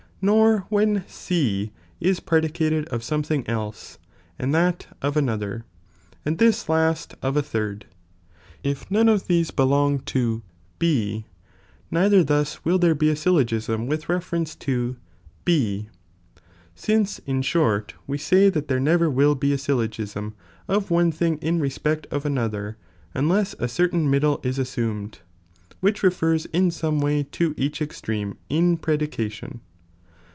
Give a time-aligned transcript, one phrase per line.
[0.23, 3.97] Nor when C is predicnted of something else,
[4.37, 5.65] and that of another,
[6.23, 7.85] and this last of a third,^
[8.63, 10.43] if none of these belong to
[10.77, 11.25] B,
[11.89, 14.95] neither ihm will there be a syllogism with reference to
[15.43, 15.89] B,
[16.75, 20.35] since in sbort we say that there never ^vill be a syllogism
[20.67, 22.77] of one thing in respect of another
[23.15, 25.17] unless a certain middle id assumed,
[25.79, 29.61] which refers in some way to each extreme in predication.